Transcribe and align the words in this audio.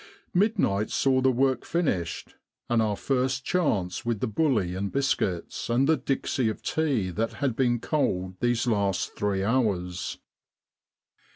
Midnight 0.33 0.89
saw 0.89 1.21
the 1.21 1.29
work 1.31 1.63
finished, 1.63 2.33
and 2.69 2.81
our 2.81 2.95
first 2.97 3.45
chance 3.45 4.03
with 4.03 4.19
the 4.19 4.25
bully 4.25 4.73
and 4.73 4.91
biscuits, 4.91 5.69
and 5.69 5.87
the 5.87 5.95
dixie 5.95 6.49
of 6.49 6.63
tea 6.63 7.11
that 7.11 7.33
had 7.33 7.55
been 7.55 7.79
cold 7.79 8.33
these 8.39 8.65
last 8.65 9.15
three 9.15 9.43
hours. 9.43 10.17